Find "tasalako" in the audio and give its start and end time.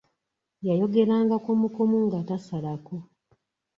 2.27-2.95